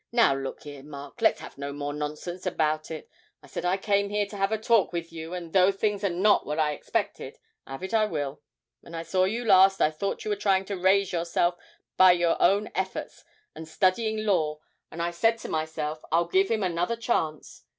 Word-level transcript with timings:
'Now 0.11 0.33
look 0.33 0.63
here, 0.63 0.81
Mark, 0.81 1.21
let's 1.21 1.41
have 1.41 1.59
no 1.59 1.71
more 1.71 1.93
nonsense 1.93 2.47
about 2.47 2.89
it. 2.89 3.07
I 3.43 3.45
said 3.45 3.65
I 3.65 3.77
came 3.77 4.09
here 4.09 4.25
to 4.25 4.35
have 4.37 4.49
a 4.51 4.55
little 4.55 4.77
talk 4.85 4.91
with 4.91 5.13
you, 5.13 5.35
and 5.35 5.53
though 5.53 5.71
things 5.71 6.03
are 6.03 6.09
not 6.09 6.43
what 6.43 6.57
I 6.57 6.71
expected, 6.71 7.37
'ave 7.67 7.85
it 7.85 7.93
I 7.93 8.05
will. 8.05 8.41
When 8.79 8.95
I 8.95 9.03
saw 9.03 9.25
you 9.25 9.45
last, 9.45 9.79
I 9.79 9.91
thought 9.91 10.25
you 10.25 10.29
were 10.31 10.35
trying 10.37 10.65
to 10.65 10.75
raise 10.75 11.13
yourself 11.13 11.55
by 11.97 12.13
your 12.13 12.41
own 12.41 12.71
efforts 12.73 13.23
and 13.53 13.67
studying 13.67 14.25
law, 14.25 14.57
and 14.89 15.03
I 15.03 15.11
said 15.11 15.37
to 15.41 15.47
myself, 15.49 16.01
"I'll 16.11 16.25
give 16.25 16.49
him 16.49 16.63
another 16.63 16.95
chance." 16.95 17.63